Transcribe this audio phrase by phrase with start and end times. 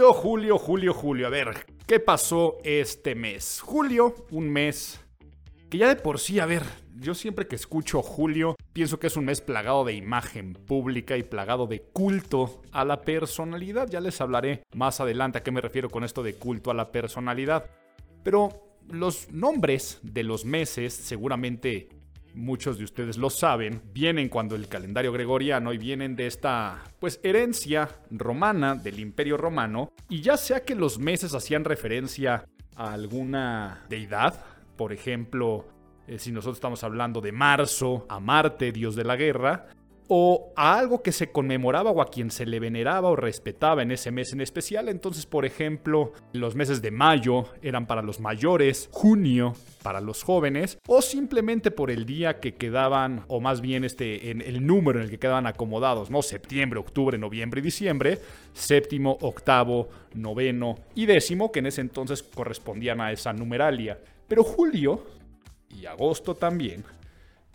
[0.00, 1.26] Julio, julio, julio.
[1.26, 3.60] A ver, ¿qué pasó este mes?
[3.60, 4.98] Julio, un mes
[5.68, 6.62] que ya de por sí, a ver,
[6.96, 11.22] yo siempre que escucho julio, pienso que es un mes plagado de imagen pública y
[11.22, 13.90] plagado de culto a la personalidad.
[13.90, 16.90] Ya les hablaré más adelante a qué me refiero con esto de culto a la
[16.92, 17.70] personalidad.
[18.24, 21.90] Pero los nombres de los meses seguramente
[22.34, 27.20] muchos de ustedes lo saben, vienen cuando el calendario gregoriano y vienen de esta pues
[27.22, 32.44] herencia romana del Imperio Romano y ya sea que los meses hacían referencia
[32.76, 34.44] a alguna deidad,
[34.76, 35.66] por ejemplo,
[36.06, 39.68] eh, si nosotros estamos hablando de marzo, a Marte, dios de la guerra,
[40.12, 43.92] o a algo que se conmemoraba o a quien se le veneraba o respetaba en
[43.92, 44.88] ese mes en especial.
[44.88, 50.78] Entonces, por ejemplo, los meses de mayo eran para los mayores, junio para los jóvenes,
[50.88, 55.04] o simplemente por el día que quedaban, o más bien este, en el número en
[55.04, 56.22] el que quedaban acomodados, ¿no?
[56.22, 58.18] Septiembre, octubre, noviembre y diciembre,
[58.52, 63.96] séptimo, octavo, noveno y décimo, que en ese entonces correspondían a esa numeralia.
[64.26, 65.06] Pero julio
[65.68, 66.84] y agosto también.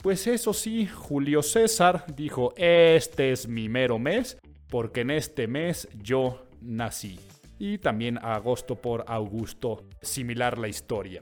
[0.05, 4.37] Pues eso sí, Julio César dijo, este es mi mero mes,
[4.69, 7.19] porque en este mes yo nací.
[7.57, 11.21] Y también agosto por Augusto, similar la historia.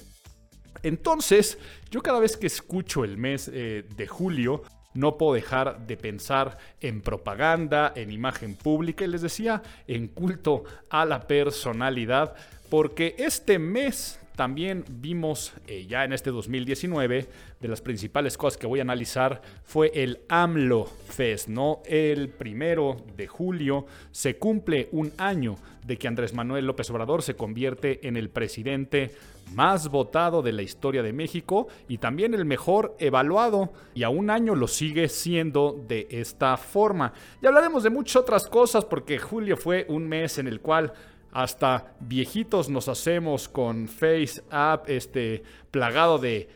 [0.82, 1.58] Entonces,
[1.92, 6.58] yo cada vez que escucho el mes eh, de julio, no puedo dejar de pensar
[6.82, 12.36] en propaganda, en imagen pública y les decía, en culto a la personalidad,
[12.70, 17.28] porque este mes también vimos eh, ya en este 2019,
[17.60, 21.82] de las principales cosas que voy a analizar fue el AMLO Fest, ¿no?
[21.86, 25.56] El primero de julio se cumple un año
[25.86, 29.12] de que Andrés Manuel López Obrador se convierte en el presidente
[29.54, 34.30] más votado de la historia de México y también el mejor evaluado y a un
[34.30, 37.14] año lo sigue siendo de esta forma.
[37.42, 40.94] Y hablaremos de muchas otras cosas porque julio fue un mes en el cual
[41.34, 46.48] hasta viejitos nos hacemos con Face App, este, plagado de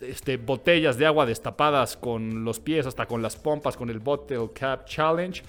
[0.00, 4.50] este, botellas de agua destapadas con los pies, hasta con las pompas, con el Bottle
[4.52, 5.42] Cap Challenge.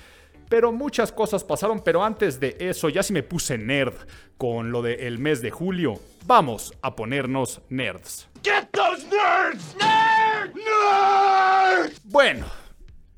[0.47, 3.95] Pero muchas cosas pasaron, pero antes de eso ya si me puse nerd
[4.37, 5.99] con lo del mes de julio.
[6.25, 8.27] Vamos a ponernos nerds.
[8.43, 9.75] Get those nerds!
[10.53, 12.01] ¡Nerds!
[12.03, 12.45] Bueno,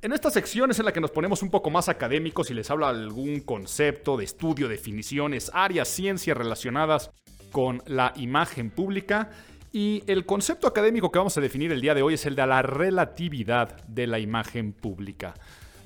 [0.07, 2.71] en esta sección es en la que nos ponemos un poco más académicos y les
[2.71, 7.11] hablo algún concepto de estudio, definiciones, áreas, ciencias relacionadas
[7.51, 9.31] con la imagen pública.
[9.73, 12.47] Y el concepto académico que vamos a definir el día de hoy es el de
[12.47, 15.33] la relatividad de la imagen pública.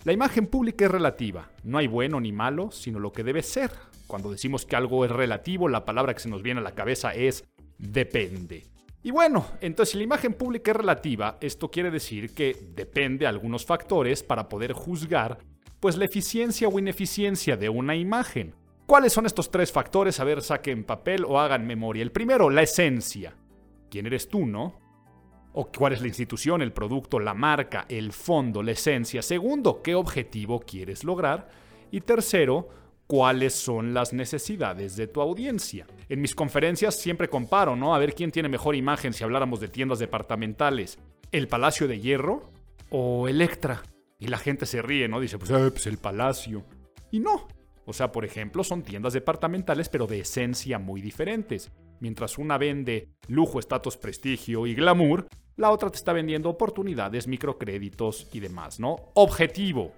[0.03, 3.71] La imagen pública es relativa, no hay bueno ni malo, sino lo que debe ser.
[4.05, 7.11] Cuando decimos que algo es relativo, la palabra que se nos viene a la cabeza
[7.15, 7.43] es
[7.79, 8.67] depende.
[9.03, 13.27] Y bueno, entonces si la imagen pública es relativa, esto quiere decir que depende de
[13.27, 15.39] algunos factores para poder juzgar
[15.79, 18.53] pues la eficiencia o ineficiencia de una imagen.
[18.85, 20.19] ¿Cuáles son estos tres factores?
[20.19, 22.03] A ver, saquen papel o hagan memoria.
[22.03, 23.35] El primero, la esencia.
[23.89, 24.79] ¿Quién eres tú, no?
[25.53, 29.23] ¿O cuál es la institución, el producto, la marca, el fondo, la esencia?
[29.23, 31.49] Segundo, ¿qué objetivo quieres lograr?
[31.89, 32.69] Y tercero,
[33.11, 35.85] cuáles son las necesidades de tu audiencia.
[36.07, 37.93] En mis conferencias siempre comparo, ¿no?
[37.93, 40.97] A ver quién tiene mejor imagen si habláramos de tiendas departamentales.
[41.29, 42.49] ¿El Palacio de Hierro
[42.89, 43.83] o Electra?
[44.17, 45.19] Y la gente se ríe, ¿no?
[45.19, 46.63] Dice, pues, eh, pues el Palacio.
[47.11, 47.49] Y no.
[47.85, 51.69] O sea, por ejemplo, son tiendas departamentales pero de esencia muy diferentes.
[51.99, 55.27] Mientras una vende lujo, estatus, prestigio y glamour,
[55.57, 59.11] la otra te está vendiendo oportunidades, microcréditos y demás, ¿no?
[59.15, 59.91] Objetivo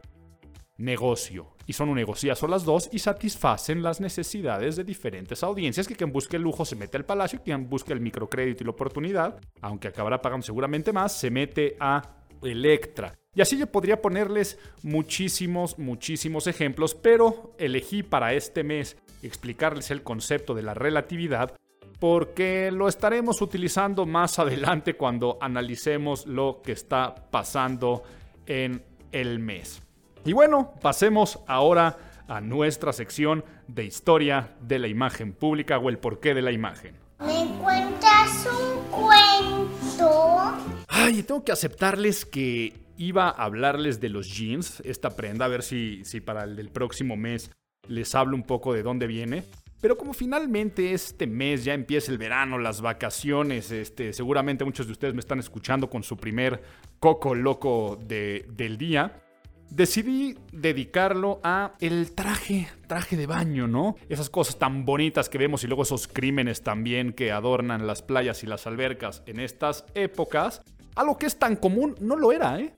[0.77, 1.55] negocio.
[1.65, 6.11] Y son un negociazo las dos y satisfacen las necesidades de diferentes audiencias que quien
[6.11, 9.87] busque el lujo se mete al palacio, quien busque el microcrédito y la oportunidad, aunque
[9.87, 12.01] acabará pagando seguramente más, se mete a
[12.41, 13.13] Electra.
[13.35, 20.03] Y así yo podría ponerles muchísimos, muchísimos ejemplos, pero elegí para este mes explicarles el
[20.03, 21.55] concepto de la relatividad
[21.99, 28.03] porque lo estaremos utilizando más adelante cuando analicemos lo que está pasando
[28.45, 28.83] en
[29.13, 29.82] el mes.
[30.25, 31.97] Y bueno, pasemos ahora
[32.29, 36.95] a nuestra sección de historia de la imagen pública o el porqué de la imagen.
[37.19, 40.53] ¿Me cuentas un cuento?
[40.87, 45.61] Ay, tengo que aceptarles que iba a hablarles de los jeans, esta prenda, a ver
[45.61, 47.51] si, si para el del próximo mes
[47.89, 49.43] les hablo un poco de dónde viene.
[49.81, 54.93] Pero como finalmente este mes ya empieza el verano, las vacaciones, este, seguramente muchos de
[54.93, 56.61] ustedes me están escuchando con su primer
[57.01, 59.19] coco loco del día.
[59.75, 63.95] Decidí dedicarlo a el traje, traje de baño, ¿no?
[64.07, 68.43] Esas cosas tan bonitas que vemos y luego esos crímenes también que adornan las playas
[68.43, 70.61] y las albercas en estas épocas.
[70.93, 72.75] Algo que es tan común no lo era, ¿eh?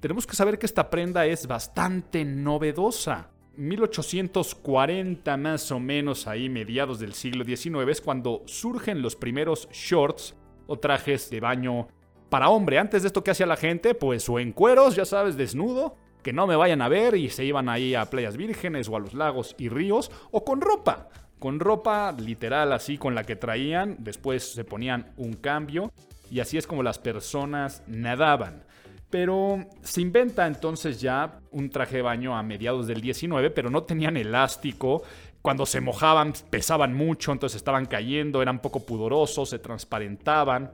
[0.00, 3.28] Tenemos que saber que esta prenda es bastante novedosa.
[3.58, 10.34] 1840 más o menos, ahí mediados del siglo XIX, es cuando surgen los primeros shorts
[10.66, 11.88] o trajes de baño
[12.30, 12.78] para hombre.
[12.78, 13.94] Antes de esto, ¿qué hacía la gente?
[13.94, 17.44] Pues o en cueros, ya sabes, desnudo, que no me vayan a ver y se
[17.44, 21.08] iban ahí a playas vírgenes o a los lagos y ríos, o con ropa.
[21.38, 25.92] Con ropa literal así con la que traían, después se ponían un cambio
[26.30, 28.64] y así es como las personas nadaban.
[29.10, 33.84] Pero se inventa entonces ya un traje de baño a mediados del 19, pero no
[33.84, 35.02] tenían elástico.
[35.40, 40.72] Cuando se mojaban pesaban mucho, entonces estaban cayendo, eran poco pudorosos, se transparentaban.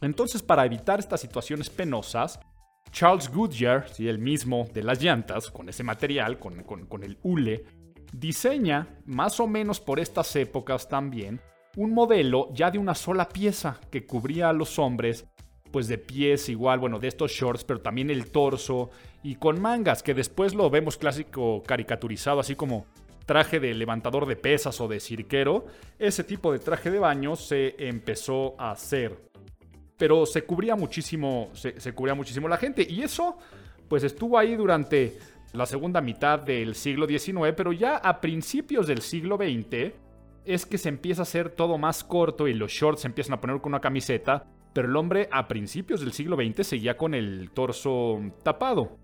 [0.00, 2.40] Entonces para evitar estas situaciones penosas,
[2.94, 7.64] Charles Goodyear, sí, el mismo de las llantas, con ese material, con, con el hule,
[8.12, 11.40] diseña, más o menos por estas épocas también,
[11.76, 15.26] un modelo ya de una sola pieza que cubría a los hombres
[15.72, 18.90] pues de pies igual, bueno, de estos shorts, pero también el torso
[19.24, 22.86] y con mangas, que después lo vemos clásico caricaturizado, así como
[23.26, 25.66] traje de levantador de pesas o de cirquero.
[25.98, 29.18] Ese tipo de traje de baño se empezó a hacer.
[29.96, 32.86] Pero se cubría muchísimo, se, cubría muchísimo la gente.
[32.88, 33.36] Y eso,
[33.88, 35.18] pues estuvo ahí durante
[35.52, 39.92] la segunda mitad del siglo XIX, pero ya a principios del siglo XX
[40.44, 43.40] es que se empieza a hacer todo más corto y los shorts se empiezan a
[43.40, 47.50] poner con una camiseta pero el hombre a principios del siglo XX seguía con el
[47.54, 48.98] torso tapado.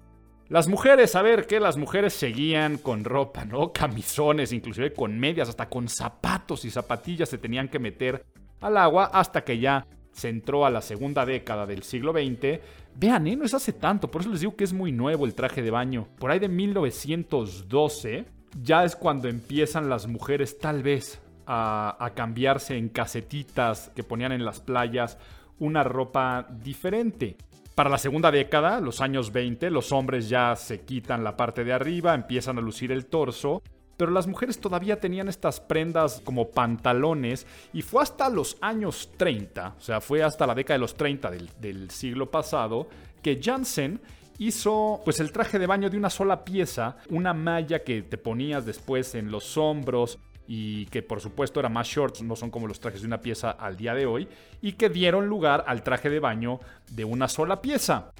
[0.48, 3.72] Las mujeres, a ver, que las mujeres seguían con ropa, ¿no?
[3.72, 8.26] Camisones, inclusive con medias, hasta con zapatos y zapatillas se tenían que meter
[8.60, 9.86] al agua hasta que ya
[10.20, 12.60] se entró a la segunda década del siglo XX.
[12.94, 13.36] Vean, ¿eh?
[13.36, 15.70] No es hace tanto, por eso les digo que es muy nuevo el traje de
[15.70, 16.08] baño.
[16.18, 18.26] Por ahí de 1912
[18.62, 24.32] ya es cuando empiezan las mujeres tal vez a, a cambiarse en casetitas que ponían
[24.32, 25.16] en las playas
[25.58, 27.36] una ropa diferente.
[27.74, 31.72] Para la segunda década, los años 20, los hombres ya se quitan la parte de
[31.72, 33.62] arriba, empiezan a lucir el torso,
[34.00, 39.74] pero las mujeres todavía tenían estas prendas como pantalones y fue hasta los años 30,
[39.78, 42.88] o sea, fue hasta la década de los 30 del, del siglo pasado,
[43.20, 44.00] que Jansen
[44.38, 48.64] hizo pues el traje de baño de una sola pieza, una malla que te ponías
[48.64, 50.18] después en los hombros,
[50.48, 53.50] y que por supuesto eran más shorts, no son como los trajes de una pieza
[53.50, 54.28] al día de hoy,
[54.62, 56.58] y que dieron lugar al traje de baño
[56.90, 58.12] de una sola pieza.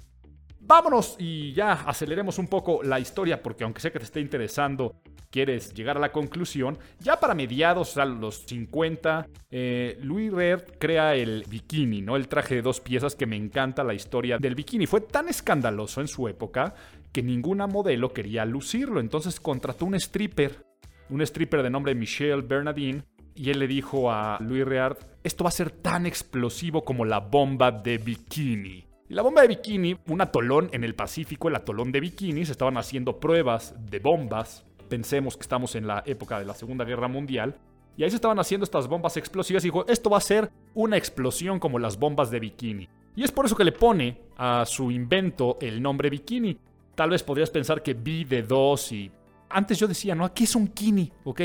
[0.71, 4.95] Vámonos y ya aceleremos un poco la historia porque aunque sé que te esté interesando,
[5.29, 11.17] quieres llegar a la conclusión, ya para mediados, a los 50, eh, Louis Red crea
[11.17, 12.15] el bikini, ¿no?
[12.15, 14.87] El traje de dos piezas que me encanta la historia del bikini.
[14.87, 16.73] Fue tan escandaloso en su época
[17.11, 20.65] que ninguna modelo quería lucirlo, entonces contrató un stripper
[21.09, 23.03] un stripper de nombre Michelle Bernardine,
[23.35, 27.19] y él le dijo a Louis Reard, esto va a ser tan explosivo como la
[27.19, 28.90] bomba de bikini.
[29.11, 32.53] Y la bomba de bikini, un atolón en el Pacífico, el atolón de bikini, se
[32.53, 34.65] estaban haciendo pruebas de bombas.
[34.89, 37.57] Pensemos que estamos en la época de la Segunda Guerra Mundial.
[37.97, 40.97] Y ahí se estaban haciendo estas bombas explosivas y dijo, esto va a ser una
[40.97, 42.89] explosión como las bombas de bikini.
[43.17, 46.57] Y es por eso que le pone a su invento el nombre bikini.
[46.95, 49.11] Tal vez podrías pensar que B de dos y
[49.49, 51.41] antes yo decía, no, aquí es un kini, ¿ok?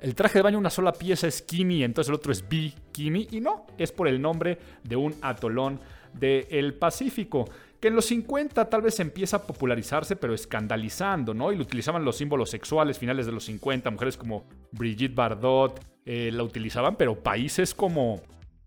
[0.00, 3.40] El traje de baño, una sola pieza es kini, entonces el otro es bikini, y
[3.40, 5.78] no, es por el nombre de un atolón
[6.14, 7.48] del Pacífico,
[7.80, 11.52] que en los 50 tal vez empieza a popularizarse, pero escandalizando, ¿no?
[11.52, 16.30] Y lo utilizaban los símbolos sexuales finales de los 50, mujeres como Brigitte Bardot eh,
[16.32, 18.20] la utilizaban, pero países como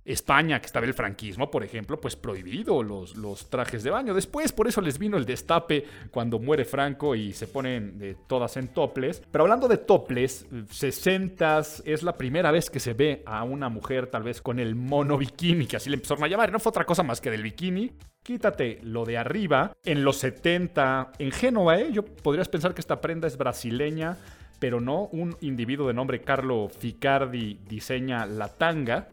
[0.05, 4.13] España, que estaba el franquismo, por ejemplo, pues prohibido los, trajes de baño.
[4.13, 8.67] Después, por eso les vino el destape cuando muere Franco y se ponen todas en
[8.67, 9.23] toples.
[9.31, 14.07] Pero hablando de toples, 60 es la primera vez que se ve a una mujer
[14.07, 16.51] tal vez con el mono bikini, que así le empezaron a llamar.
[16.51, 17.91] No fue otra cosa más que del bikini.
[18.21, 19.73] Quítate lo de arriba.
[19.83, 21.89] En los 70, en Génova, ¿eh?
[21.91, 24.17] yo podrías pensar que esta prenda es brasileña
[24.59, 29.09] pero no, un individuo de nombre Carlo Ficardi diseña la tanga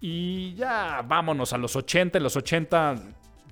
[0.00, 2.18] y ya vámonos a los 80.
[2.18, 2.96] En los 80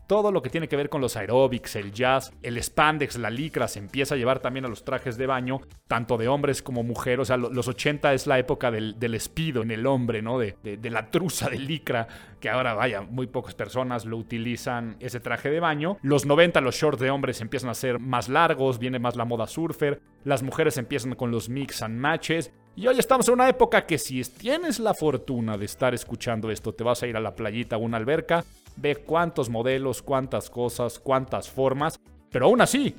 [0.08, 3.68] todo lo que tiene que ver con los aeróbics, el jazz, el spandex, la licra,
[3.68, 7.20] se empieza a llevar también a los trajes de baño, tanto de hombres como mujeres.
[7.20, 10.38] O sea, los 80 es la época del, del espido en el hombre, ¿no?
[10.38, 12.08] De, de, la truza de licra,
[12.40, 15.98] que ahora, vaya, muy pocas personas lo utilizan ese traje de baño.
[16.00, 19.46] Los 90 los shorts de hombres empiezan a ser más largos, viene más la moda
[19.46, 20.00] surfer.
[20.24, 22.50] Las mujeres empiezan con los mix and matches.
[22.76, 26.72] Y hoy estamos en una época que si tienes la fortuna de estar escuchando esto,
[26.72, 28.44] te vas a ir a la playita o una alberca,
[28.76, 31.98] ve cuántos modelos, cuántas cosas, cuántas formas,
[32.30, 32.94] pero aún así,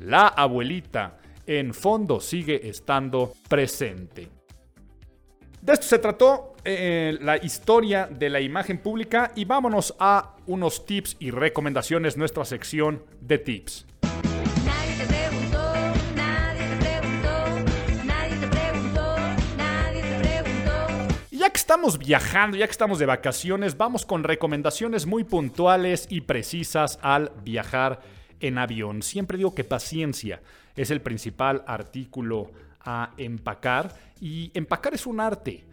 [0.00, 4.28] la abuelita en fondo sigue estando presente.
[5.60, 10.86] De esto se trató eh, la historia de la imagen pública y vámonos a unos
[10.86, 13.86] tips y recomendaciones, nuestra sección de tips.
[21.72, 27.32] Estamos viajando, ya que estamos de vacaciones, vamos con recomendaciones muy puntuales y precisas al
[27.42, 28.00] viajar
[28.40, 29.00] en avión.
[29.00, 30.42] Siempre digo que paciencia
[30.76, 32.50] es el principal artículo
[32.84, 35.64] a empacar y empacar es un arte.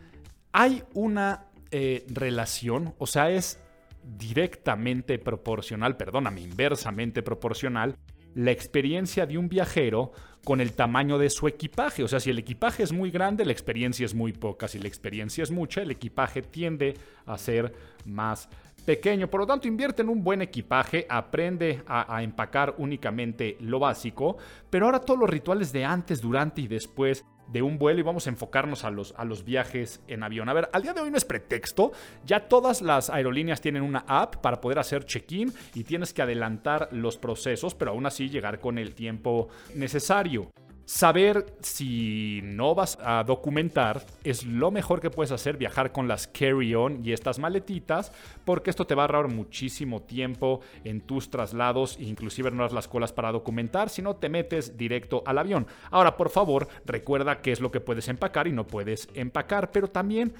[0.54, 3.60] Hay una eh, relación, o sea, es
[4.02, 7.98] directamente proporcional, perdóname, inversamente proporcional
[8.36, 10.12] la experiencia de un viajero
[10.44, 12.04] con el tamaño de su equipaje.
[12.04, 14.68] O sea, si el equipaje es muy grande, la experiencia es muy poca.
[14.68, 16.96] Si la experiencia es mucha, el equipaje tiende
[17.26, 17.74] a ser
[18.06, 18.50] más
[18.86, 19.30] pequeño.
[19.30, 24.38] Por lo tanto, invierte en un buen equipaje, aprende a, a, empacar únicamente lo básico,
[24.70, 28.28] pero ahora todos los rituales de antes, durante y después de un vuelo y vamos
[28.28, 30.50] a enfocarnos a los, a los viajes en avión.
[30.50, 31.92] A ver, al día de hoy no es pretexto,
[32.26, 36.90] ya todas las aerolíneas tienen una app para poder hacer check-in y tienes que adelantar
[36.92, 40.52] los procesos, pero aún así llegar con el tiempo necesario.
[40.90, 46.26] Saber si no vas a documentar es lo mejor que puedes hacer, viajar con las
[46.26, 48.12] carry-on y estas maletitas,
[48.44, 53.14] porque esto te va a ahorrar muchísimo tiempo en tus traslados, inclusive no las colas
[53.14, 55.68] para documentar, sino te metes directo al avión.
[55.92, 59.90] Ahora, por favor, recuerda qué es lo que puedes empacar y no puedes empacar, pero
[59.90, 60.34] también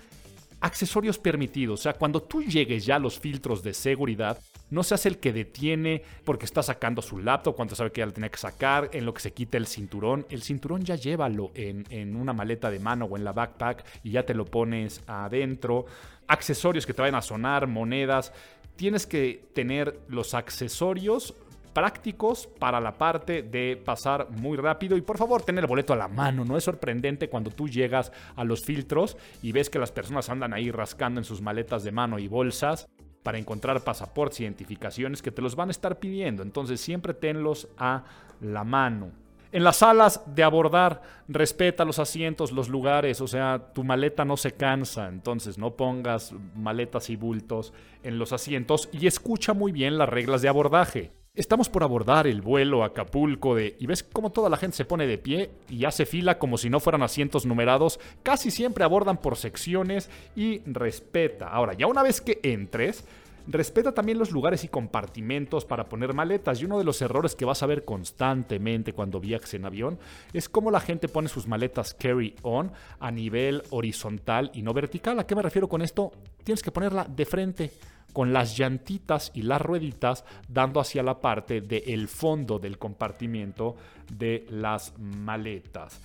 [0.62, 1.80] accesorios permitidos.
[1.80, 4.40] O sea, cuando tú llegues ya a los filtros de seguridad,
[4.70, 8.14] no seas el que detiene porque está sacando su laptop cuando sabe que ya lo
[8.14, 10.26] tenía que sacar, en lo que se quita el cinturón.
[10.30, 14.12] El cinturón ya llévalo en, en una maleta de mano o en la backpack y
[14.12, 15.86] ya te lo pones adentro.
[16.28, 18.34] Accesorios que te vayan a sonar, monedas.
[18.76, 21.34] Tienes que tener los accesorios
[21.80, 25.96] prácticos para la parte de pasar muy rápido y por favor tener el boleto a
[25.96, 26.44] la mano.
[26.44, 30.54] No es sorprendente cuando tú llegas a los filtros y ves que las personas andan
[30.54, 32.90] ahí rascando en sus maletas de mano y bolsas
[33.24, 36.44] para encontrar pasaportes, identificaciones que te los van a estar pidiendo.
[36.44, 38.04] Entonces siempre tenlos a
[38.42, 39.12] la mano.
[39.54, 44.36] En las salas de abordar, respeta los asientos, los lugares, o sea, tu maleta no
[44.36, 47.72] se cansa, entonces no pongas maletas y bultos
[48.04, 51.19] en los asientos y escucha muy bien las reglas de abordaje.
[51.40, 53.78] Estamos por abordar el vuelo a Acapulco de...
[53.80, 56.70] y ves cómo toda la gente se pone de pie y hace fila como si
[56.70, 57.98] no fueran asientos numerados.
[58.24, 61.48] Casi siempre abordan por secciones y respeta.
[61.48, 63.06] Ahora, ya una vez que entres,
[63.48, 66.60] respeta también los lugares y compartimentos para poner maletas.
[66.60, 69.98] Y uno de los errores que vas a ver constantemente cuando viajes en avión
[70.34, 75.18] es cómo la gente pone sus maletas carry-on a nivel horizontal y no vertical.
[75.18, 76.12] ¿A qué me refiero con esto?
[76.44, 77.72] Tienes que ponerla de frente
[78.14, 83.76] con las llantitas y las rueditas dando hacia la parte del fondo del compartimiento
[84.12, 86.02] de las maletas.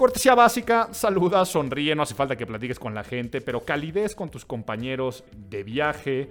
[0.00, 4.30] Cortesía básica, saluda, sonríe, no hace falta que platiques con la gente, pero calidez con
[4.30, 6.30] tus compañeros de viaje.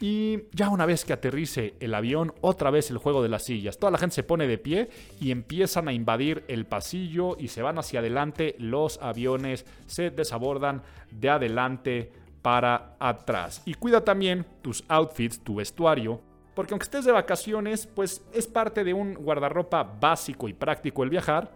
[0.00, 3.78] Y ya una vez que aterrice el avión, otra vez el juego de las sillas.
[3.78, 4.88] Toda la gente se pone de pie
[5.20, 8.56] y empiezan a invadir el pasillo y se van hacia adelante.
[8.58, 13.62] Los aviones se desabordan de adelante para atrás.
[13.64, 16.20] Y cuida también tus outfits, tu vestuario,
[16.54, 21.10] porque aunque estés de vacaciones, pues es parte de un guardarropa básico y práctico el
[21.10, 21.52] viajar.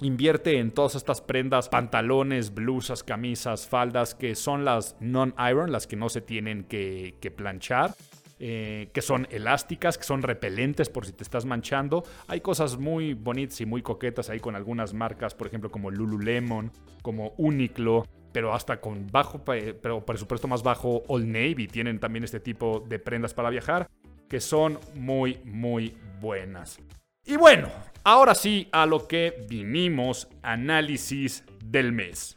[0.00, 5.96] Invierte en todas estas prendas, pantalones, blusas, camisas, faldas, que son las non-iron, las que
[5.96, 7.96] no se tienen que, planchar.
[8.40, 12.04] Eh, que son elásticas, que son repelentes por si te estás manchando.
[12.28, 16.70] Hay cosas muy bonitas y muy coquetas ahí con algunas marcas, por ejemplo como Lululemon,
[17.02, 22.40] como Uniqlo, pero hasta con bajo pero presupuesto más bajo, Old Navy tienen también este
[22.40, 23.88] tipo de prendas para viajar
[24.28, 26.78] que son muy, muy buenas.
[27.24, 27.68] Y bueno,
[28.04, 32.36] ahora sí a lo que vinimos, análisis del mes.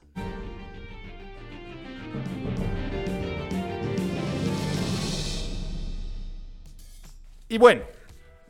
[7.50, 7.84] Y bueno,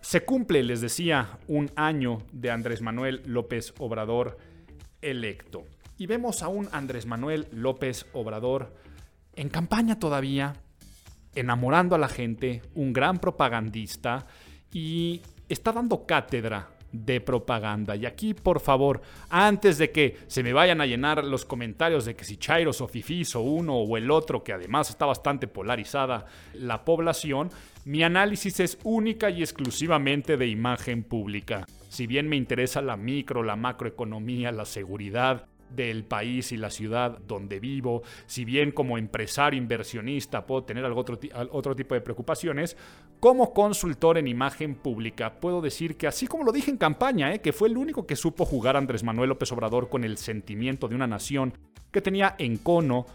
[0.01, 4.37] se cumple, les decía, un año de Andrés Manuel López Obrador
[5.01, 5.65] electo
[6.01, 8.73] y vemos a un Andrés Manuel López Obrador
[9.35, 10.55] en campaña todavía,
[11.35, 14.25] enamorando a la gente, un gran propagandista
[14.73, 17.95] y está dando cátedra de propaganda.
[17.95, 22.15] Y aquí, por favor, antes de que se me vayan a llenar los comentarios de
[22.15, 26.25] que si Chairos o Fifis o uno o el otro, que además está bastante polarizada
[26.55, 27.51] la población,
[27.85, 31.67] mi análisis es única y exclusivamente de imagen pública.
[31.89, 37.19] Si bien me interesa la micro, la macroeconomía, la seguridad, del país y la ciudad
[37.27, 41.19] donde vivo, si bien como empresario inversionista puedo tener algo otro,
[41.51, 42.77] otro tipo de preocupaciones,
[43.19, 47.39] como consultor en imagen pública puedo decir que así como lo dije en campaña, ¿eh?
[47.39, 50.95] que fue el único que supo jugar Andrés Manuel López Obrador con el sentimiento de
[50.95, 51.53] una nación
[51.91, 53.05] que tenía encono,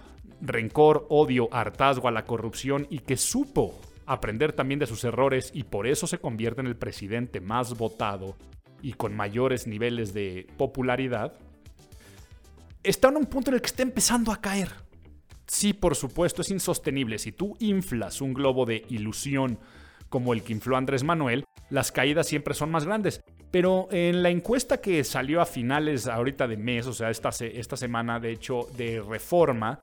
[0.40, 3.74] rencor, odio, hartazgo a la corrupción y que supo
[4.06, 8.36] aprender también de sus errores y por eso se convierte en el presidente más votado
[8.82, 11.34] y con mayores niveles de popularidad,
[12.86, 14.70] está en un punto en el que está empezando a caer.
[15.46, 17.18] Sí, por supuesto, es insostenible.
[17.18, 19.58] Si tú inflas un globo de ilusión
[20.08, 23.20] como el que infló Andrés Manuel, las caídas siempre son más grandes.
[23.50, 27.76] Pero en la encuesta que salió a finales ahorita de mes, o sea, esta, esta
[27.76, 29.80] semana de hecho de reforma,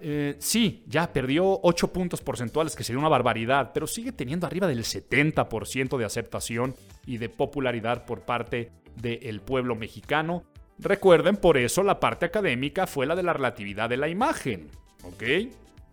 [0.00, 4.66] eh, sí, ya perdió 8 puntos porcentuales, que sería una barbaridad, pero sigue teniendo arriba
[4.66, 6.74] del 70% de aceptación
[7.06, 10.44] y de popularidad por parte del pueblo mexicano.
[10.78, 14.68] Recuerden, por eso la parte académica fue la de la relatividad de la imagen,
[15.04, 15.22] ¿ok?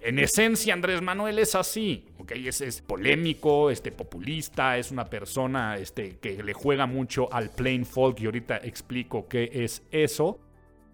[0.03, 2.31] En esencia, Andrés Manuel es así, ¿ok?
[2.31, 8.19] Es, polémico, este, populista, es una persona este, que le juega mucho al plain folk
[8.19, 10.39] y ahorita explico qué es eso.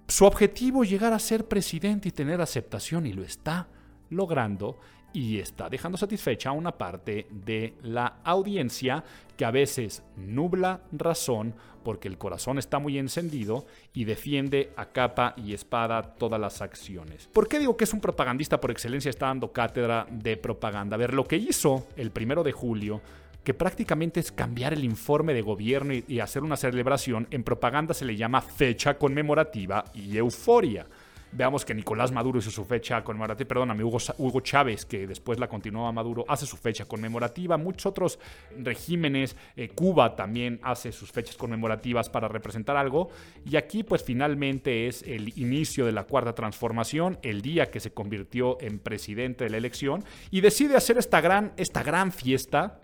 [0.10, 3.70] Su objetivo llegar a ser presidente y tener aceptación y lo está
[4.10, 4.78] logrando
[5.18, 9.04] y está dejando satisfecha a una parte de la audiencia
[9.36, 15.34] que a veces nubla razón porque el corazón está muy encendido y defiende a capa
[15.36, 17.30] y espada todas las acciones.
[17.34, 19.10] ¿Por qué digo que es un propagandista por excelencia?
[19.10, 20.94] Está dando cátedra de propaganda.
[20.94, 23.02] A ver, lo que hizo el primero de julio
[23.44, 28.04] que prácticamente es cambiar el informe de gobierno y, hacer una celebración, en propaganda se
[28.04, 30.86] le llama fecha conmemorativa y euforia.
[31.32, 35.48] Veamos que Nicolás Maduro hizo su fecha conmemorativa, perdóname, Hugo, Hugo Chávez, que después la
[35.48, 37.58] continuaba Maduro, hace su fecha conmemorativa.
[37.58, 38.20] Muchos otros
[38.58, 43.10] regímenes, eh, Cuba también hace sus fechas conmemorativas para representar algo.
[43.46, 47.92] Y aquí pues finalmente es el inicio de la cuarta transformación, el día que se
[47.92, 52.82] convirtió en presidente de la elección y decide hacer esta gran, esta gran fiesta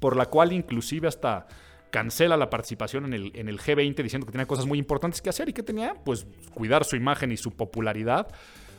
[0.00, 1.46] por la cual inclusive hasta
[1.92, 5.28] cancela la participación en el, en el G20 diciendo que tenía cosas muy importantes que
[5.28, 8.28] hacer y que tenía, pues, cuidar su imagen y su popularidad.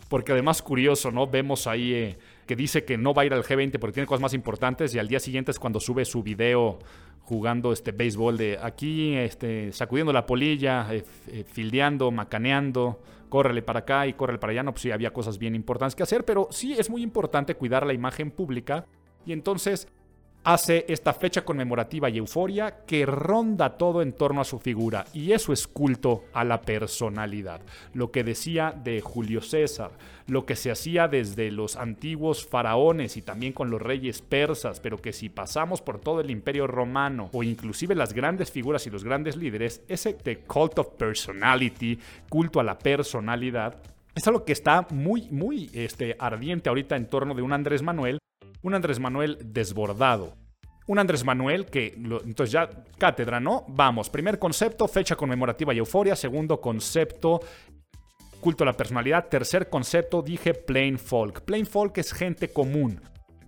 [0.10, 1.28] Porque además, curioso, ¿no?
[1.28, 4.21] Vemos ahí eh, que dice que no va a ir al G20 porque tiene cosas
[4.21, 6.80] más importantes y al día siguiente es cuando sube su video
[7.21, 12.99] jugando este béisbol de aquí, este, sacudiendo la polilla, eh, eh, fildeando, macaneando,
[13.30, 14.63] córrele para acá y córrele para allá.
[14.63, 17.86] No, pues sí, había cosas bien importantes que hacer, pero sí es muy importante cuidar
[17.86, 18.86] la imagen pública.
[19.26, 19.88] Y entonces
[20.43, 25.32] hace esta fecha conmemorativa y euforia que ronda todo en torno a su figura y
[25.32, 27.62] eso es culto a la personalidad.
[27.93, 29.91] Lo que decía de Julio César,
[30.27, 34.97] lo que se hacía desde los antiguos faraones y también con los reyes persas, pero
[34.97, 39.03] que si pasamos por todo el imperio romano o inclusive las grandes figuras y los
[39.03, 43.77] grandes líderes, ese de cult of personality, culto a la personalidad,
[44.15, 48.19] es algo que está muy, muy este, ardiente ahorita en torno de un Andrés Manuel
[48.63, 50.36] un Andrés Manuel desbordado.
[50.88, 51.93] Un Andrés Manuel que,
[52.26, 53.65] entonces ya, cátedra, ¿no?
[53.69, 56.15] Vamos, primer concepto, fecha conmemorativa y euforia.
[56.15, 57.39] Segundo concepto,
[58.41, 59.30] culto a la personalidad.
[59.30, 61.41] Tercer concepto, dije plain folk.
[61.41, 62.99] Plain folk es gente común.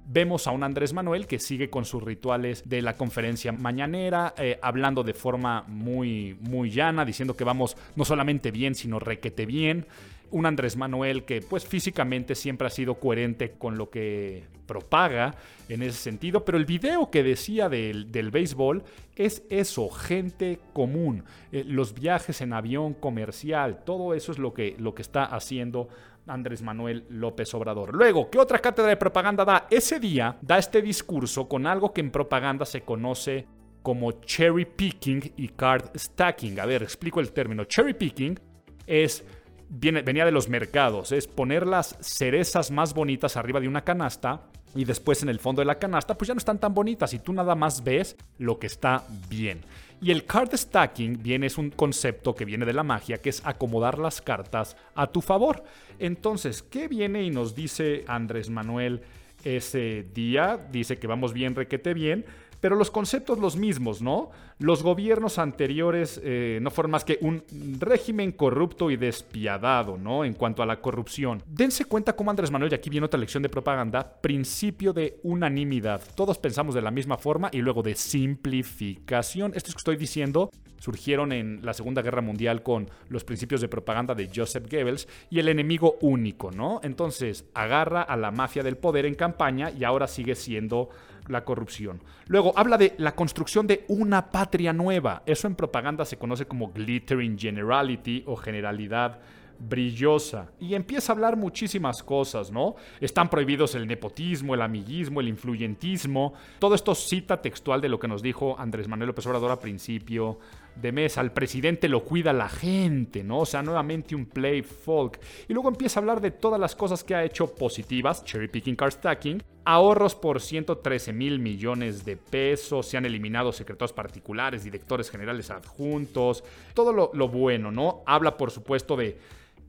[0.07, 4.59] Vemos a un Andrés Manuel que sigue con sus rituales de la conferencia mañanera, eh,
[4.61, 9.87] hablando de forma muy, muy llana, diciendo que vamos no solamente bien, sino requete bien
[10.31, 15.35] un Andrés Manuel que pues físicamente siempre ha sido coherente con lo que propaga
[15.69, 18.83] en ese sentido, pero el video que decía del, béisbol
[19.15, 24.75] es eso, gente común, eh, los viajes en avión comercial, todo eso es lo que,
[24.79, 25.87] lo que está haciendo
[26.27, 27.93] Andrés Manuel López Obrador.
[27.93, 29.67] Luego, ¿qué otra cátedra de propaganda da?
[29.69, 33.45] Ese día da este discurso con algo que en propaganda se conoce
[33.81, 36.59] como cherry picking y card stacking.
[36.59, 37.65] A ver, explico el término.
[37.65, 38.39] Cherry picking
[38.87, 39.23] es
[39.69, 44.41] venía de los mercados, es poner las cerezas más bonitas arriba de una canasta
[44.75, 47.19] y después en el fondo de la canasta pues ya no están tan bonitas y
[47.19, 49.61] tú nada más ves lo que está bien.
[50.01, 53.41] Y el card stacking viene es un concepto que viene de la magia, que es
[53.45, 55.63] acomodar las cartas a tu favor.
[55.99, 59.01] Entonces, ¿qué viene y nos dice Andrés Manuel
[59.43, 60.59] ese día?
[60.71, 62.25] Dice que vamos bien, requete bien,
[62.65, 64.31] pero los conceptos los mismos, ¿no?
[64.57, 67.43] Los gobiernos anteriores eh, no fueron más que un
[67.79, 70.25] régimen corrupto y despiadado, ¿no?
[70.25, 71.43] En cuanto a la corrupción.
[71.45, 76.01] Dense cuenta cómo Andrés Manuel, y aquí viene otra lección de propaganda, principio de unanimidad.
[76.15, 79.51] Todos pensamos de la misma forma y luego de simplificación.
[79.53, 80.49] Esto es que estoy diciendo
[80.79, 85.39] surgieron en la Segunda Guerra Mundial con los principios de propaganda de Joseph Goebbels y
[85.39, 86.79] el enemigo único, ¿no?
[86.83, 90.89] Entonces agarra a la mafia del poder en campaña y ahora sigue siendo
[91.27, 92.01] la corrupción.
[92.27, 95.23] Luego habla de la construcción de una patria nueva.
[95.25, 99.19] Eso en propaganda se conoce como glittering generality o generalidad
[99.59, 100.51] brillosa.
[100.59, 102.75] Y empieza a hablar muchísimas cosas, ¿no?
[102.99, 106.33] Están prohibidos el nepotismo, el amiguismo, el influyentismo.
[106.59, 110.39] Todo esto cita textual de lo que nos dijo Andrés Manuel López Obrador a principio
[110.75, 111.17] de mes.
[111.17, 113.39] Al presidente lo cuida la gente, ¿no?
[113.39, 115.19] O sea, nuevamente un play folk.
[115.47, 118.75] Y luego empieza a hablar de todas las cosas que ha hecho positivas, cherry picking,
[118.75, 125.09] car stacking, ahorros por 113 mil millones de pesos, se han eliminado secretarios particulares, directores
[125.09, 128.03] generales adjuntos, todo lo, bueno, ¿no?
[128.05, 129.17] Habla, por supuesto, de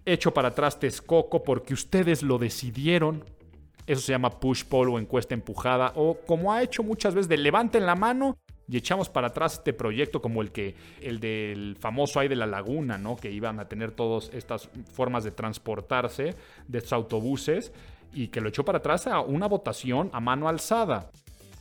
[0.05, 3.25] hecho para atrás Texcoco porque ustedes lo decidieron.
[3.87, 5.92] Eso se llama push pull o encuesta empujada.
[5.95, 8.37] O como ha hecho muchas veces, de levanten la mano
[8.69, 12.47] y echamos para atrás este proyecto como el que el del famoso ahí de la
[12.47, 13.17] laguna, ¿no?
[13.17, 16.35] Que iban a tener todas estas formas de transportarse
[16.67, 17.73] de estos autobuses
[18.13, 21.11] y que lo echó para atrás a una votación a mano alzada.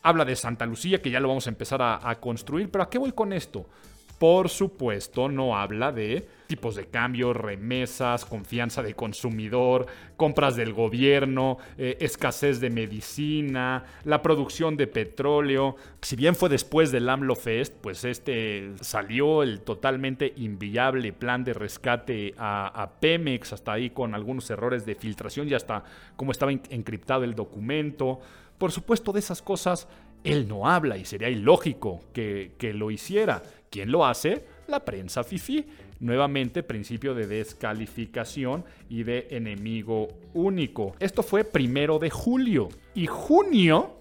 [0.02, 2.90] Habla de Santa Lucía, que ya lo vamos a empezar a, a construir, pero ¿a
[2.90, 3.68] qué voy con esto?
[4.18, 11.58] Por supuesto, no habla de tipos de cambio, remesas, confianza de consumidor, compras del gobierno,
[11.78, 15.76] eh, escasez de medicina, la producción de petróleo.
[16.02, 21.54] Si bien fue después del AMLO Fest, pues este salió el totalmente inviable plan de
[21.54, 25.84] rescate a, Pemex, hasta ahí con algunos errores de filtración y hasta
[26.16, 28.20] cómo estaba encriptado el documento.
[28.58, 29.90] Por supuesto, de esas cosas
[30.24, 33.44] él no habla y sería ilógico que lo hiciera.
[33.76, 34.46] ¿Quién lo hace?
[34.68, 35.66] La prensa FIFI.
[36.00, 40.96] Nuevamente, principio de descalificación y de enemigo único.
[40.98, 42.70] Esto fue primero de julio.
[42.94, 43.98] Y junio,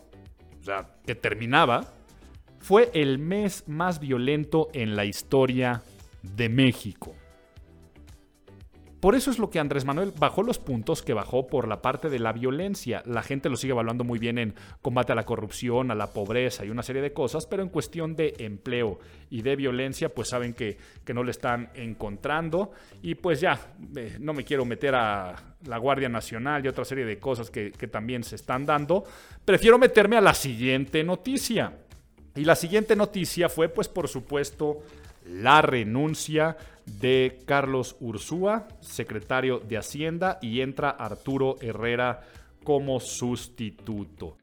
[0.61, 1.93] o sea, que terminaba,
[2.61, 5.83] fue el mes más violento en la historia
[6.23, 7.17] de México.
[9.05, 12.09] Por eso es lo que Andrés Manuel bajó los puntos que bajó por la parte
[12.09, 13.03] de la violencia.
[13.05, 16.65] La gente lo sigue evaluando muy bien en combate a la corrupción, a la pobreza
[16.65, 20.55] y una serie de cosas, pero en cuestión de empleo y de violencia, pues saben
[20.55, 22.73] que, que no le están encontrando.
[23.03, 25.35] Y pues ya, eh, no me quiero meter a
[25.67, 29.05] la Guardia Nacional y otra serie de cosas que, que también se están dando.
[29.45, 31.75] Prefiero meterme a la siguiente noticia.
[32.37, 34.81] Y la siguiente noticia fue, pues por supuesto,
[35.25, 36.57] la renuncia
[36.87, 42.23] de Carlos Ursúa, secretario de Hacienda, y entra Arturo Herrera
[42.63, 44.37] como sustituto.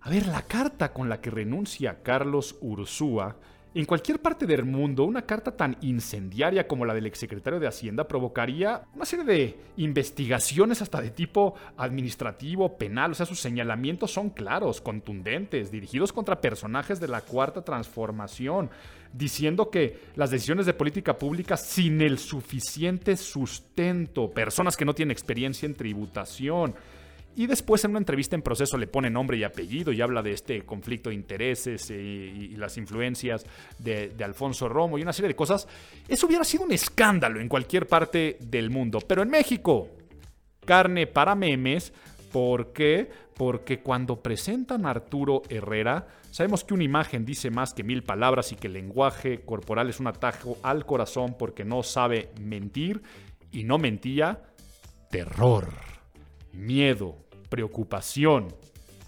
[0.00, 3.36] A ver, la carta con la que renuncia Carlos Ursúa
[3.74, 8.06] en cualquier parte del mundo, una carta tan incendiaria como la del exsecretario de Hacienda
[8.06, 13.10] provocaría una serie de investigaciones hasta de tipo administrativo, penal.
[13.10, 18.70] O sea, sus señalamientos son claros, contundentes, dirigidos contra personajes de la cuarta transformación,
[19.14, 25.12] diciendo que las decisiones de política pública sin el suficiente sustento, personas que no tienen
[25.12, 26.74] experiencia en tributación,
[27.36, 30.32] y después en una entrevista en proceso le pone nombre y apellido y habla de
[30.32, 33.44] este conflicto de intereses eh, y, las influencias
[33.78, 35.66] de, de, Alfonso Romo y una serie de cosas.
[36.06, 39.00] Eso hubiera sido un escándalo en cualquier parte del mundo.
[39.00, 39.88] Pero en México,
[40.64, 41.92] carne para memes.
[42.30, 43.10] ¿Por qué?
[43.36, 48.52] Porque cuando presentan a Arturo Herrera, sabemos que una imagen dice más que mil palabras
[48.52, 53.02] y que el lenguaje corporal es un atajo al corazón porque no sabe mentir
[53.50, 54.40] y no mentía.
[55.10, 55.68] Terror,
[56.52, 57.16] miedo,
[57.48, 58.48] preocupación.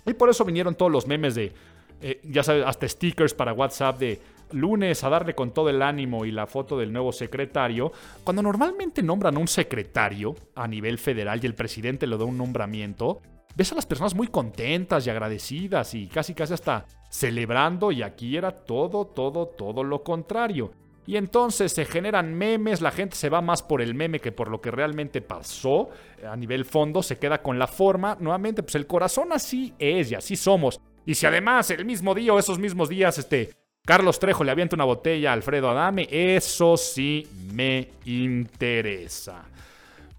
[0.05, 1.53] Y por eso vinieron todos los memes de,
[2.01, 4.21] eh, ya sabes, hasta stickers para WhatsApp de
[4.53, 9.03] lunes a darle con todo el ánimo y la foto del nuevo secretario, cuando normalmente
[9.03, 13.21] nombran un secretario a nivel federal y el presidente le da un nombramiento,
[13.57, 18.37] ves a las personas muy contentas y agradecidas y casi casi hasta celebrando y aquí
[18.37, 20.73] era todo, todo, todo lo contrario.
[21.07, 24.49] Y entonces se generan memes, la gente se va más por el meme que por
[24.49, 25.89] lo que realmente pasó.
[26.29, 28.17] A nivel fondo se queda con la forma.
[28.19, 30.81] Nuevamente, pues el corazón así es y así somos.
[31.07, 33.51] Y si además el mismo día o esos mismos días, este,
[33.87, 39.45] Carlos Trejo le avienta una botella a Alfredo Adame, eso sí me interesa.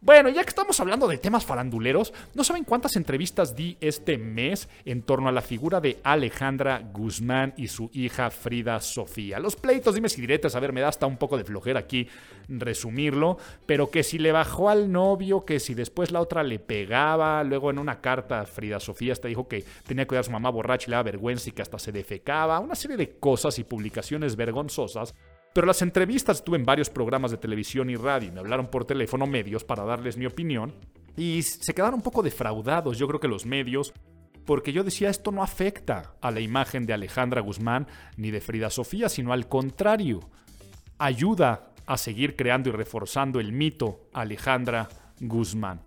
[0.08, 4.70] Bueno, ya que estamos hablando de temas faranduleros, ¿no saben cuántas entrevistas di este mes
[4.86, 9.38] en torno a la figura de Alejandra Guzmán y su hija Frida Sofía?
[9.38, 12.08] Los pleitos, dime si diretes, a ver, me da hasta un poco de flojera aquí
[12.48, 17.44] resumirlo, pero que si le bajó al novio, que si después la otra le pegaba,
[17.44, 20.50] luego en una carta Frida Sofía hasta dijo que tenía que cuidar a su mamá
[20.52, 23.66] borracha y le daba vergüenza y que hasta se defecaba, una serie de cosas y
[23.66, 25.14] publicaciones vergonzosas
[25.58, 28.32] pero las entrevistas estuve en varios programas de televisión y radio.
[28.32, 30.72] Me hablaron por teléfono medios para darles mi opinión.
[31.16, 33.92] Y se quedaron un poco defraudados, yo creo que los medios,
[34.46, 38.70] porque yo decía esto no afecta a la imagen de Alejandra Guzmán ni de Frida
[38.70, 40.20] Sofía, sino al contrario,
[41.00, 44.88] ayuda a seguir creando y reforzando el mito Alejandra
[45.20, 45.87] Guzmán.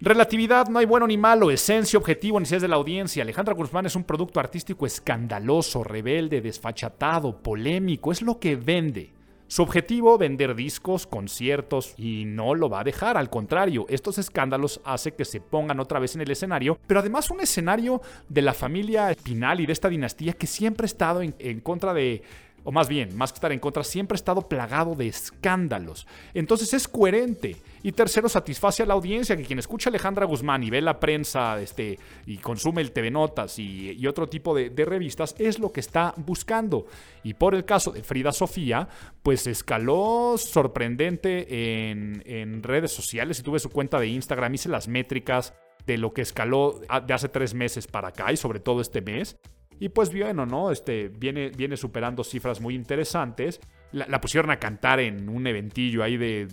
[0.00, 3.24] Relatividad, no hay bueno ni malo, esencia, objetivo, necesidades de la audiencia.
[3.24, 9.12] Alejandra Guzmán es un producto artístico escandaloso, rebelde, desfachatado, polémico, es lo que vende.
[9.48, 14.80] Su objetivo, vender discos, conciertos, y no lo va a dejar, al contrario, estos escándalos
[14.84, 18.54] hace que se pongan otra vez en el escenario, pero además un escenario de la
[18.54, 22.22] familia Espinal y de esta dinastía que siempre ha estado en contra de
[22.64, 26.06] o más bien, más que estar en contra, siempre ha estado plagado de escándalos.
[26.34, 27.56] Entonces es coherente.
[27.82, 31.60] Y tercero, satisface a la audiencia, que quien escucha Alejandra Guzmán y ve la prensa
[31.60, 36.14] este, y consume el TV Notas y, otro tipo de, revistas, es lo que está
[36.16, 36.86] buscando.
[37.22, 38.88] Y por el caso de Frida Sofía,
[39.22, 44.88] pues escaló sorprendente en, en redes sociales y tuve su cuenta de Instagram, hice las
[44.88, 45.54] métricas
[45.86, 49.36] de lo que escaló de hace tres meses para acá y sobre todo este mes.
[49.80, 50.70] Y pues bueno, ¿no?
[50.70, 53.60] Este, viene, viene superando cifras muy interesantes.
[53.92, 56.48] La, pusieron a cantar en un eventillo ahí de,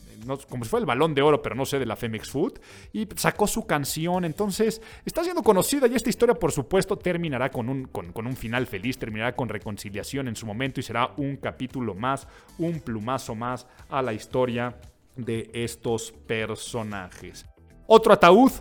[0.50, 2.60] como si fuera el balón de oro, pero no sé, de la Femex Food.
[2.94, 4.24] Y sacó su canción.
[4.24, 8.68] Entonces, está siendo conocida y esta historia, por supuesto, terminará con un, con un final
[8.68, 13.68] feliz, terminará con reconciliación en su momento y será un capítulo más, un plumazo más
[13.90, 14.78] a la historia
[15.16, 17.46] de estos personajes.
[17.88, 18.52] Otro ataúd,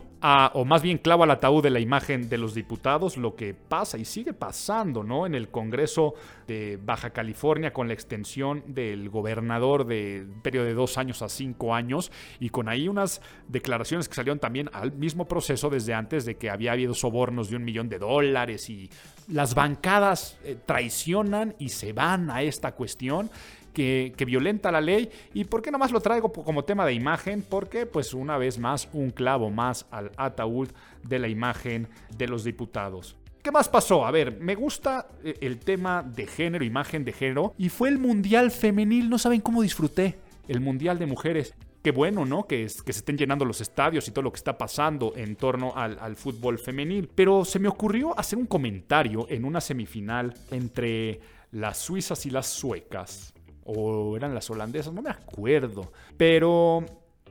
[0.54, 3.98] o más bien clavo al ataúd de la imagen de los diputados, lo que pasa
[3.98, 5.26] y sigue pasando, ¿no?
[5.26, 6.14] En el Congreso
[6.46, 11.28] de Baja California con la extensión del gobernador de un periodo de dos años a
[11.28, 12.10] cinco años
[12.40, 16.48] y con ahí unas declaraciones que salieron también al mismo proceso desde antes de que
[16.48, 18.88] había habido sobornos de un millón de dólares y
[19.28, 23.30] las bancadas eh, traicionan y se van a esta cuestión
[23.74, 25.10] que, violenta la ley.
[25.34, 27.44] ¿Y por qué nomás lo traigo como tema de imagen?
[27.46, 30.70] Porque pues una vez más un clavo más al ataúd
[31.02, 33.16] de la imagen de los diputados.
[33.42, 34.06] ¿Qué más pasó?
[34.06, 37.98] A ver, me gusta eh, el tema de género, imagen de género, y fue el
[37.98, 40.16] Mundial Femenil, no saben cómo disfruté
[40.48, 41.54] el Mundial de Mujeres.
[41.82, 42.46] Qué bueno, ¿no?
[42.46, 45.98] Que, se estén llenando los estadios y todo lo que está pasando en torno al,
[46.00, 47.10] al fútbol femenil.
[47.14, 51.20] Pero se me ocurrió hacer un comentario en una semifinal entre
[51.52, 53.33] las suizas y las suecas
[53.64, 55.92] o eran las holandesas, no me acuerdo.
[56.16, 56.84] Pero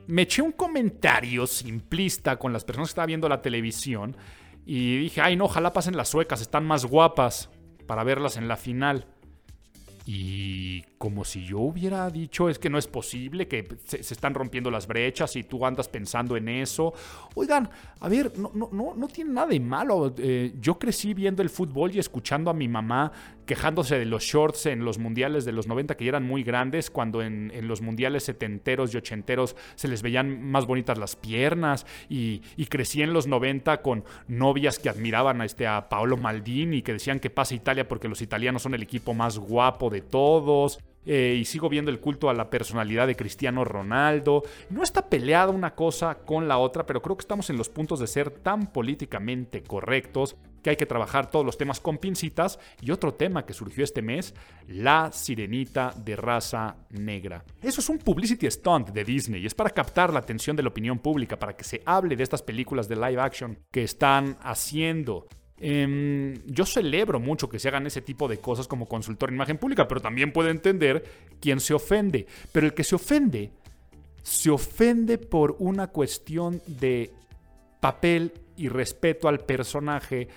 [0.06, 4.16] me eché un comentario simplista con las personas que estaban viendo la televisión
[4.66, 7.50] y dije, ay no, ojalá pasen las suecas, están más guapas
[7.86, 9.06] para verlas en la final.
[10.06, 14.70] Y como si yo hubiera dicho, es que no es posible, que se, están rompiendo
[14.70, 16.92] las brechas y tú andas pensando en eso.
[17.34, 17.70] Oigan,
[18.00, 20.14] a ver, no, no, no, no tiene nada de malo.
[20.18, 23.12] Eh, yo crecí viendo el fútbol y escuchando a mi mamá
[23.46, 26.90] quejándose de los shorts en los mundiales de los 90 que ya eran muy grandes,
[26.90, 32.40] cuando en, los mundiales setenteros y ochenteros se les veían más bonitas las piernas y,
[32.68, 37.20] crecí en los 90 con novias que admiraban a, este, a Paolo Maldini que decían
[37.20, 40.80] que pasa Italia porque los italianos son el equipo más guapo de todos.
[41.06, 44.42] Eh, y sigo viendo el culto a la personalidad de Cristiano Ronaldo.
[44.70, 48.00] No está peleada una cosa con la otra, pero creo que estamos en los puntos
[48.00, 52.58] de ser tan políticamente correctos que hay que trabajar todos los temas con pincitas.
[52.80, 54.34] Y otro tema que surgió este mes,
[54.66, 57.44] la sirenita de raza negra.
[57.62, 60.98] Eso es un publicity stunt de Disney, es para captar la atención de la opinión
[60.98, 65.28] pública, para que se hable de estas películas de live action que están haciendo.
[65.60, 69.58] Em, yo celebro mucho que se hagan ese tipo de cosas como consultor en imagen
[69.58, 71.04] pública, pero también puedo entender
[71.40, 72.26] quién se ofende.
[72.52, 73.50] Pero el que se ofende,
[74.22, 77.12] se ofende por una cuestión de
[77.80, 80.28] papel y respeto al personaje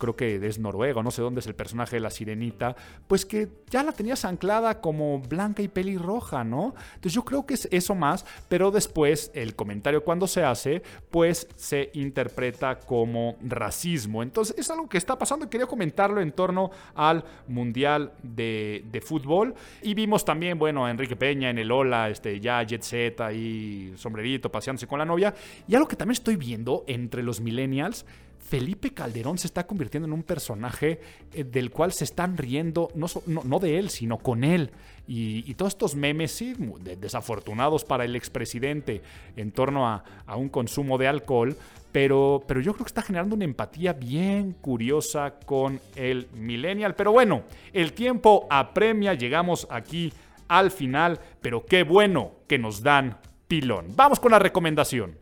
[0.00, 2.74] creo que es noruego, no sé dónde es el personaje de la sirenita,
[3.06, 6.74] pues que ya la tenías anclada como blanca y pelirroja, ¿no?
[6.94, 11.46] Entonces yo creo que es eso más, pero después el comentario cuando se hace, pues
[11.54, 14.22] se interpreta como racismo.
[14.22, 19.54] Entonces es algo que está pasando y quería comentarlo en torno al Mundial de, Fútbol.
[19.82, 23.92] Y vimos también, bueno, a Enrique Peña en el Ola, este, ya Jet Set ahí,
[23.96, 25.34] sombrerito, paseándose con la novia.
[25.68, 28.04] Y algo que también estoy viendo entre los millennials,
[28.40, 31.00] Felipe Calderón se está convirtiendo en un personaje
[31.32, 34.70] eh, del cual se están riendo, no, no, de él, sino con él.
[35.06, 36.54] Y, todos estos memes, sí,
[36.98, 39.02] desafortunados para el expresidente
[39.36, 40.04] en torno a,
[40.36, 41.56] un consumo de alcohol,
[41.90, 46.94] pero, pero yo creo que está generando una empatía bien curiosa con el millennial.
[46.94, 50.12] Pero bueno, el tiempo apremia, llegamos aquí
[50.46, 53.86] al final, pero qué bueno que nos dan pilón.
[53.96, 55.16] Vamos con la recomendación.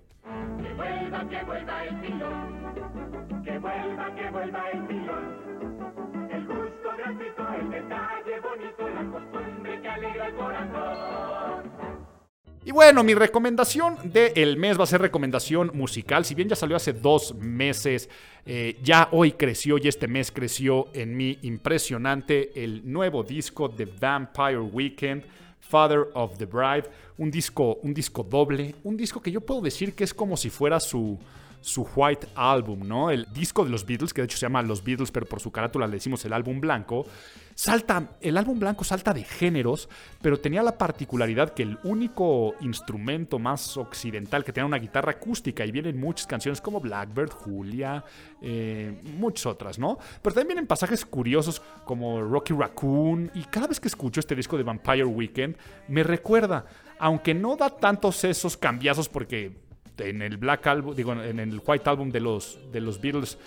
[12.69, 16.27] Y bueno, mi recomendación del mes va a ser recomendación musical.
[16.27, 18.11] Si bien ya salió hace dos meses,
[18.45, 23.87] eh, ya hoy creció y este mes creció en mí impresionante el nuevo disco de
[23.87, 25.25] Vampire Weekend.
[25.61, 26.85] Father of the Bride,
[27.17, 30.51] un disco, un disco doble, un disco que yo puedo decir que es como si
[30.51, 31.19] fuera su,
[31.61, 33.11] su White Album, ¿no?
[33.11, 35.51] El disco de los Beatles, que de hecho se llama Los Beatles, pero por su
[35.51, 37.07] carátula le decimos el álbum blanco.
[37.55, 39.88] Salta, el álbum blanco salta de géneros,
[40.23, 45.66] pero tenía la particularidad que el único instrumento más occidental que tenía una guitarra acústica,
[45.66, 48.05] y vienen muchas canciones como Blackbird, Julia,
[48.40, 49.99] eh, muchas otras, ¿no?
[50.23, 54.57] Pero también vienen pasajes curiosos como Rocky Raccoon, y cada vez que escucho este disco
[54.57, 55.57] de Vampire Weekend,
[55.88, 56.64] me recuerda,
[57.01, 59.68] aunque no da tantos esos cambiazos porque
[59.99, 63.39] en el Black Album, digo, en el White Album de los, de los Beatles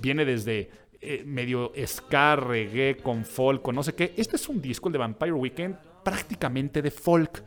[0.00, 4.14] viene desde eh, medio ska, reggae, con folk, con no sé qué.
[4.16, 7.42] Este es un disco, el de Vampire Weekend, prácticamente de folk,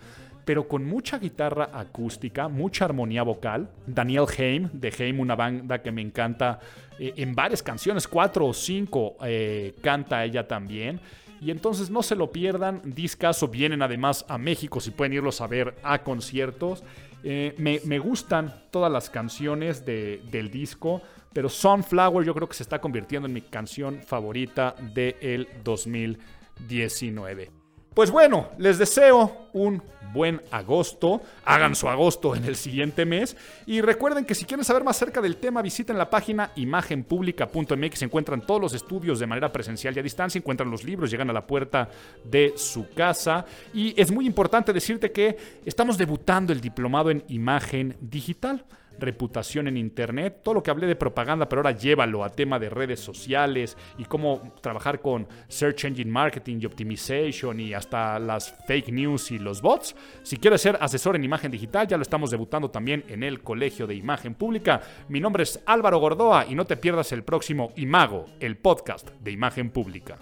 [0.45, 3.69] pero con mucha guitarra acústica, mucha armonía vocal.
[3.85, 6.59] Daniel Haim, de Haim, una banda que me encanta
[6.99, 10.99] eh, en varias canciones, cuatro o cinco, eh, canta ella también.
[11.41, 15.47] Y entonces no se lo pierdan, discaso, vienen además a México si pueden irlos a
[15.47, 16.83] ver a conciertos.
[17.23, 21.01] Eh, me, gustan todas las canciones del disco,
[21.33, 27.58] pero Sunflower yo creo que se está convirtiendo en mi canción favorita del 2019.
[27.99, 29.83] Pues bueno, les deseo un
[30.13, 31.21] buen agosto.
[31.43, 33.35] Hagan su agosto en el siguiente mes.
[33.65, 37.99] Y recuerden que si quieren saber más acerca del tema, visiten la página imagenpublica.mx.
[37.99, 40.39] Se encuentran todos los estudios de manera presencial y a distancia.
[40.39, 41.89] Encuentran los libros, llegan a la puerta
[42.23, 43.45] de su casa.
[43.73, 45.35] Y es muy importante decirte que
[45.65, 48.63] estamos debutando el diplomado en imagen digital
[48.99, 52.69] reputación en Internet, todo lo que hablé de propaganda, pero ahora llévalo a tema de
[52.69, 58.91] redes sociales y cómo trabajar con Search Engine Marketing y Optimization y hasta las fake
[58.91, 59.95] news y los bots.
[60.23, 63.87] Si quieres ser asesor en imagen digital, ya lo estamos debutando también en el Colegio
[63.87, 64.81] de Imagen Pública.
[65.07, 69.31] Mi nombre es Álvaro Gordoa y no te pierdas el próximo Imago, el podcast de
[69.31, 70.17] Imagen Pública.